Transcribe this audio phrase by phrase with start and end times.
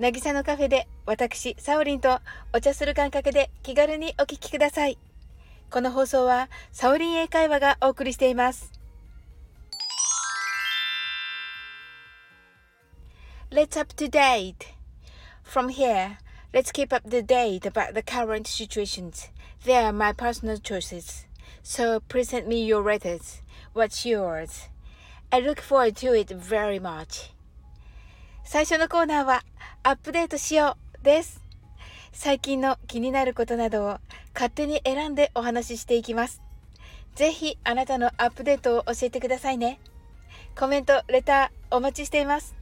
[0.00, 2.18] 渚のカフェで私、サオリンと
[2.52, 4.98] お茶する感覚で気軽にお聞きください。
[5.70, 8.72] この放送はサオリン英会話がお送りしています。
[13.52, 14.54] Let's up to date.
[15.44, 16.16] From here,
[16.52, 19.30] let's keep up to date about the current situations.
[19.64, 21.28] They are my personal choices.
[21.62, 23.42] So present me your letters.
[23.74, 24.68] What's yours?
[25.30, 27.33] I look forward to it very much.
[28.46, 29.42] 最初のコーナーは
[29.82, 31.40] アップデートしようです。
[32.12, 33.98] 最近の気になることなどを
[34.34, 36.42] 勝手に選んでお話ししていきます。
[37.14, 39.80] ぜひあなたのアップデートを教えてくださいね。
[40.56, 42.54] コメント、レターお待ちしています。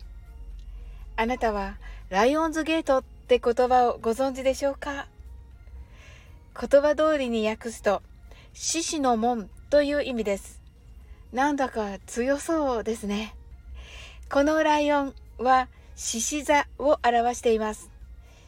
[1.16, 1.76] あなたは
[2.08, 5.08] ライオンズゲートって言葉をご存知でしょうか？
[6.58, 8.02] 言葉通りに訳すと、
[8.54, 10.62] 獅子の門という意味です。
[11.32, 13.34] なんだか強そうですね。
[14.30, 17.90] このライオンは獅子座を表しています。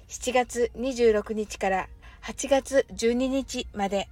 [0.08, 1.88] 7月26日から
[2.22, 4.08] 8月12日まで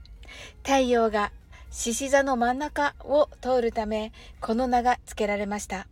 [0.63, 1.33] 太陽が
[1.71, 5.87] 獅子座の真ん中を通るためこの名が付けられました。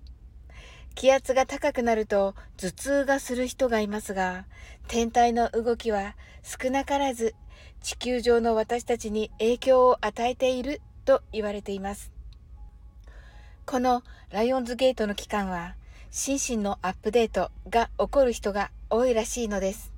[0.94, 4.44] 気圧が高くなると頭痛がする人がいますが、
[4.88, 7.34] 天体の動きは少なからず
[7.82, 12.12] 地球上の私たちに影響を与えていると言われています。
[13.64, 15.76] このライオンズゲートの期間は
[16.12, 19.92] 心身のアップデートが起こる人が多いらしいのです。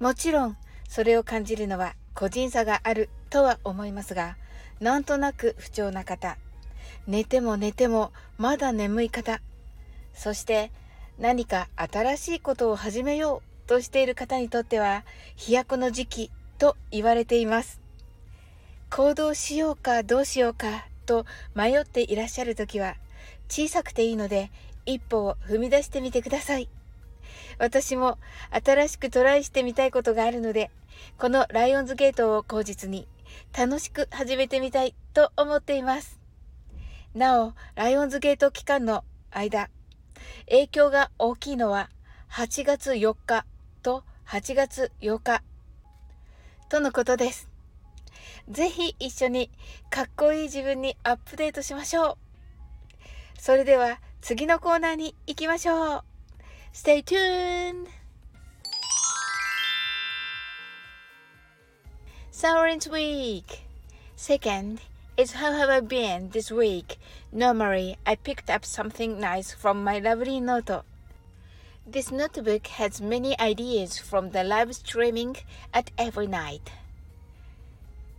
[0.00, 0.56] もちろん
[0.88, 4.36] それを感じるのは個人差があるとは思いますが、
[4.80, 6.36] なんとなく不調な方、
[7.06, 9.40] 寝ても寝てもまだ眠い方、
[10.14, 10.72] そして
[11.16, 15.04] 何か新しいことを始めようとしている方にとっては
[15.36, 17.80] 飛躍の時期と言われています。
[18.90, 22.96] 行動しようかどうしようかと迷っていらっしゃる時は
[23.48, 24.50] 小さくていいので
[24.92, 26.68] 一歩を踏み出してみてください。
[27.58, 28.18] 私も
[28.50, 30.70] 新しくトライしてみたいことがあるので、
[31.18, 33.06] このライオンズゲートを口実に
[33.56, 36.18] 楽しく始めてみたいと思っています。
[37.14, 39.68] なお、ライオンズゲート期間の間、
[40.48, 41.90] 影響が大きいのは
[42.30, 43.44] 8月4日
[43.82, 45.42] と8月8日
[46.68, 47.48] とのことです。
[48.48, 49.50] ぜひ一緒に
[49.90, 52.16] かっこいい自分にアップデートしましょう。
[53.38, 56.02] それでは次のコーナーに行きましょう。
[56.72, 57.88] Stay tuned!
[62.30, 63.44] Sovereign's Week
[64.16, 64.80] Second
[65.16, 66.98] is how have I been this week?
[67.32, 70.84] Normally, I picked up something nice from my lovely note.
[71.86, 75.36] This notebook has many ideas from the live streaming
[75.72, 76.70] at every night.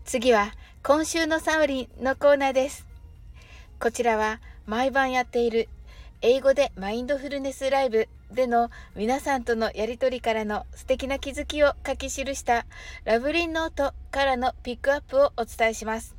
[0.04, 0.54] 次は
[0.84, 2.86] 今週のサウリンのコーナーです。
[3.80, 5.70] こちらは毎晩やっている
[6.24, 12.68] 英語でマインドフルネスライブでの皆さんとのやりとりからの素敵な気づきを書き記した
[13.06, 16.16] ラブリーノートからのピックアップをお伝えします。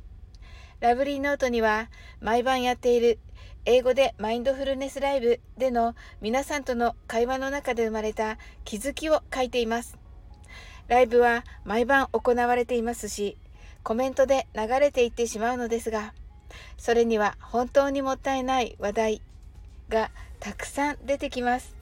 [0.81, 3.17] ラブリーノートには毎晩やっている
[3.63, 9.97] 英語でマインドフルネスライブでの皆さんとの会話の中で生まれた気づきを書いています。
[10.89, 13.37] ライブは毎晩行われていますし、
[13.83, 16.13] コメントで流れていってしまうのですが、
[16.77, 19.21] それには本当にもったいない話題
[19.93, 20.09] が
[20.39, 21.75] たくさん出てきます。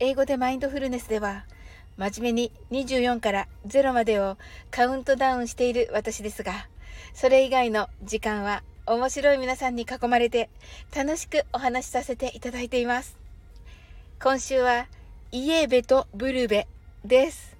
[0.00, 1.44] 英語でマインドフルネスでは、
[1.96, 4.36] 真面目に24から0までを
[4.70, 6.66] カウントダウンしている私ですが、
[7.12, 10.48] それ以外の時間は面白い皆さんに囲まれて
[10.94, 13.16] 楽しくお話しさせていただいています。
[14.20, 14.86] 今週は
[15.30, 16.66] イエベとブルベ
[17.04, 17.56] です。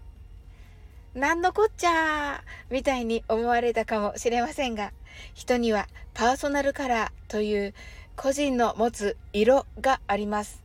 [1.14, 4.92] なんのこっちゃーみたいに思われたかもしれませんが、
[5.34, 7.74] 人にはパーソナルカラーという
[8.16, 10.62] 個人の持つ色があります。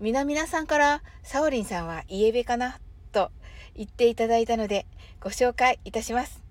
[0.00, 2.78] 皆々さんからサオリンさんはイエベかな
[3.12, 3.30] と
[3.76, 4.86] 言っていただいたので
[5.20, 6.42] ご紹介いたします。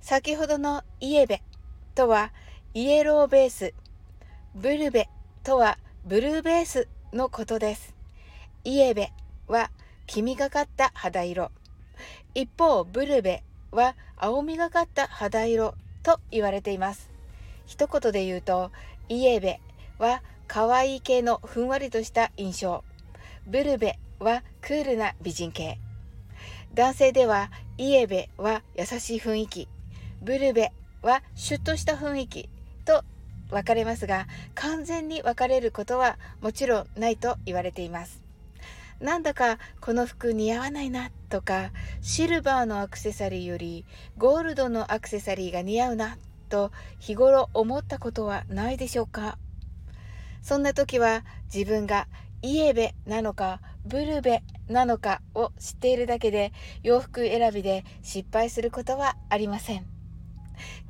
[0.00, 1.42] 先ほどのイエベ
[1.94, 2.32] とは
[2.74, 3.74] イエローベース、
[4.54, 5.08] ブルベ
[5.44, 7.94] とはブルーベースのことです。
[8.64, 9.12] イエベ
[9.46, 9.70] は
[10.06, 11.50] 黄みがかった肌色。
[12.34, 17.10] 一方、ブルベは青みがかった肌色と言われています。
[17.66, 18.72] 一言で言うと、
[19.10, 19.60] イエベ
[19.98, 22.84] は可愛い系のふんわりとした印象。
[23.44, 25.80] ブルベはクールな美人系。
[26.74, 29.68] 男性ではイエベは優しい雰囲気。
[30.22, 30.70] ブルベ
[31.02, 32.48] はシュッとした雰囲気
[32.84, 33.02] と
[33.50, 38.22] 分かれますが、完全に分かれることはもちろんないと言われています。
[39.00, 43.84] なんだかこの服似合わないなとか、シルバーのアクセサリーより
[44.18, 46.16] ゴールドのアクセサリーが似合うな
[46.50, 49.38] と日頃思ったことはないでしょうか？
[50.42, 51.24] そんな時は
[51.54, 52.06] 自分が
[52.42, 56.52] イエベなのかブルベなのかを知っているだけで
[56.82, 59.86] 洋服選びで失敗することはありません。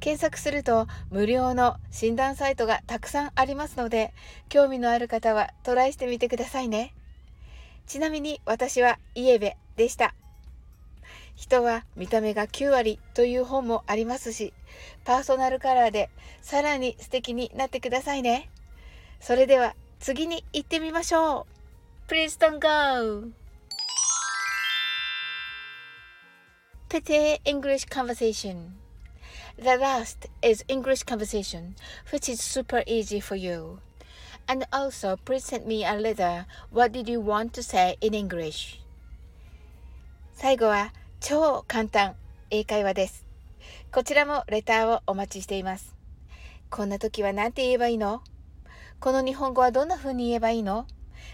[0.00, 4.12] 検索すると無料の診断サイトがたくさんありますので
[4.48, 6.94] 興味のある方はトライしてみてくださいね。
[7.86, 10.14] ちなみに私はイエベでした。
[11.40, 14.52] 人は見た目が9割という本もありますし、
[15.06, 16.10] パーソナルカラーで
[16.42, 18.50] さらに素敵になってくださいね。
[19.20, 21.46] それでは次に行ってみましょ
[22.08, 22.12] う。
[22.12, 23.30] Please don't go!
[26.90, 28.72] Petty English Conversation
[29.56, 31.74] The last is English conversation,
[32.12, 33.78] which is super easy for you.
[34.46, 36.44] And also, please send me a letter.
[36.70, 38.78] What did you want to say in English?
[40.34, 40.92] 最後は
[41.22, 42.14] 超簡単
[42.48, 43.26] 英会話です。
[43.92, 45.94] こちらもレターをお待ちしています。
[46.70, 48.22] こんな時は何て言えばいいの？
[49.00, 50.86] この日本語はどんな風に言えばいいの？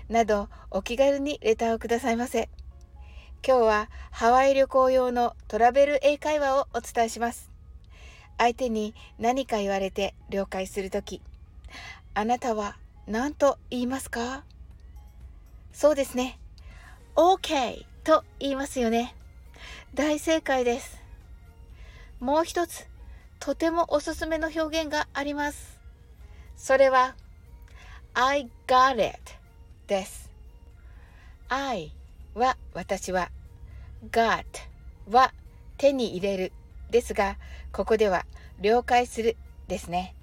[0.09, 2.49] などお気軽にレターをくださいませ。
[3.47, 7.53] 今日はハワイ旅行用のトラベル英会話をお伝えします。
[8.39, 11.23] 相手に何か言われて了解するとき、
[12.13, 14.43] あなたは何と言いますか？
[15.73, 16.41] そうですね。
[17.15, 19.15] OK と言いますよね。
[19.95, 21.03] 大正解です。
[22.21, 22.87] もう一つ、
[23.39, 25.81] とてもおすすめの表現があります。
[26.57, 27.15] それは、
[28.15, 29.19] I got it
[29.87, 30.31] です。
[31.49, 31.93] I
[32.35, 33.31] は私は、
[34.11, 34.45] got
[35.11, 35.33] は
[35.77, 36.53] 手に入れる
[36.91, 37.37] ですが、
[37.73, 38.27] ここでは
[38.61, 39.37] 了解する
[39.69, 40.15] ですね。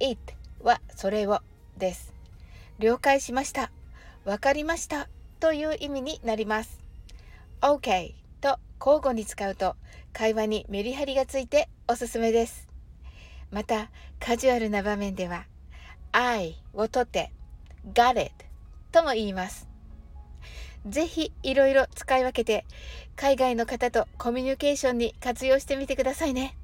[0.00, 1.40] it はそれを
[1.76, 2.14] です。
[2.78, 3.70] 了解しました。
[4.24, 5.08] わかりました。
[5.40, 6.80] という意味になります。
[7.60, 8.14] OK
[8.80, 9.76] 交互に使うと
[10.12, 12.68] 会話にメリハリがついておすすめです。
[13.50, 13.90] また、
[14.20, 15.46] カジュアルな場面では
[16.12, 17.32] I を取って
[17.92, 18.32] got it
[18.92, 19.68] とも言います。
[20.86, 22.64] ぜひいろいろ使い分けて
[23.16, 26.56] 海外の方とコミュニケーションに活用してみてくださいね。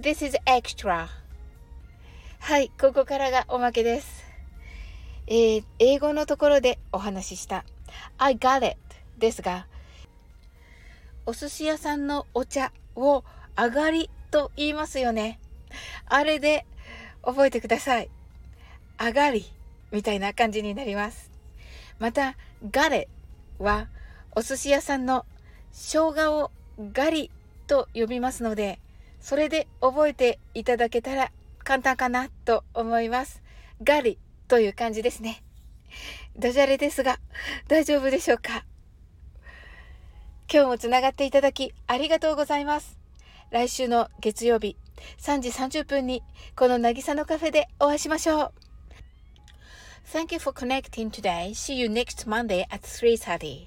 [0.00, 1.08] This is extra.
[2.38, 4.17] はい、ここからがおまけです。
[5.30, 7.66] えー、英語のところでお話しした
[8.16, 8.78] I got it
[9.18, 9.66] ですが、
[11.26, 15.38] お寿司屋さんのお茶を上がりと言いますよね。
[16.06, 16.64] あれで
[17.22, 18.08] 覚えてください。
[18.98, 19.44] 上がり
[19.90, 21.30] みたいな感じになります。
[21.98, 22.36] また、
[22.70, 23.08] ガレ
[23.58, 23.88] は
[24.34, 25.26] お寿司屋さんの
[25.72, 26.50] 生姜を
[26.94, 27.30] ガリ
[27.66, 28.80] と呼びますので、
[29.20, 31.30] それで覚えていただけたら
[31.64, 33.42] 簡単かなと思います。
[33.82, 34.16] ガリ
[34.48, 35.42] という感じですね。
[36.38, 37.18] ダジャレですが、
[37.68, 38.64] 大丈夫でしょうか
[40.52, 42.96] 今日もつながっていただきありがとうございます。
[43.50, 44.76] 来週の月曜日
[45.18, 46.22] 3時30分に
[46.56, 48.52] この渚のカフェでお会いしましょう。
[50.10, 51.50] Thank you for connecting today.
[51.50, 53.66] See you next Monday at 3.30.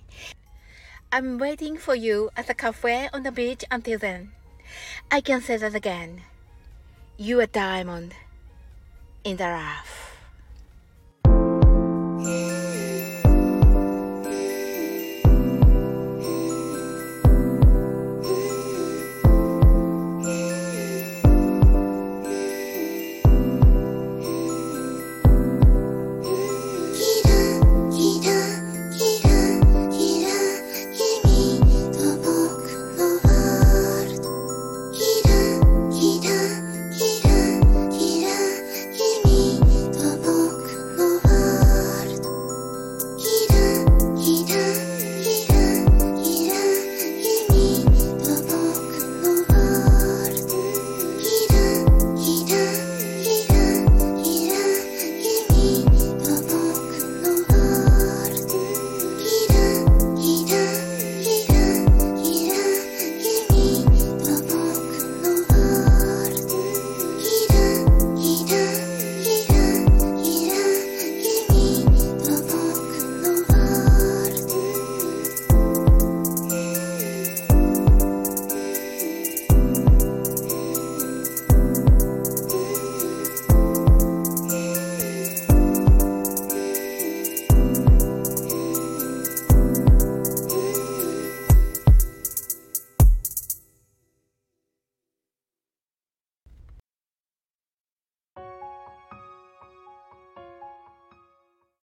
[1.12, 4.30] I'm waiting for you at the cafe on the beach until then.
[5.10, 6.22] I can say that again.
[7.18, 8.14] You are diamond
[9.24, 10.11] in the rough.